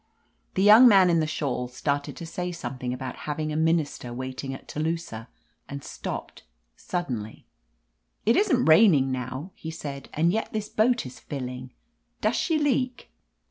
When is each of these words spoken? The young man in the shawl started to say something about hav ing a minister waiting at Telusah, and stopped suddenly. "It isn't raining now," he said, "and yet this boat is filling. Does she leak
The 0.55 0.63
young 0.63 0.87
man 0.87 1.11
in 1.11 1.19
the 1.19 1.27
shawl 1.27 1.67
started 1.67 2.17
to 2.17 2.25
say 2.25 2.51
something 2.51 2.91
about 2.91 3.15
hav 3.29 3.39
ing 3.39 3.53
a 3.53 3.55
minister 3.55 4.11
waiting 4.11 4.51
at 4.51 4.67
Telusah, 4.67 5.27
and 5.69 5.83
stopped 5.83 6.41
suddenly. 6.75 7.45
"It 8.25 8.35
isn't 8.35 8.65
raining 8.65 9.11
now," 9.11 9.51
he 9.53 9.69
said, 9.69 10.09
"and 10.15 10.31
yet 10.31 10.53
this 10.53 10.69
boat 10.69 11.05
is 11.05 11.19
filling. 11.19 11.71
Does 12.19 12.35
she 12.35 12.57
leak 12.57 13.11